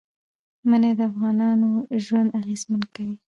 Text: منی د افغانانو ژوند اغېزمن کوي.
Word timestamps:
منی 0.69 0.91
د 0.99 0.99
افغانانو 1.11 1.69
ژوند 2.05 2.29
اغېزمن 2.39 2.81
کوي. 2.95 3.15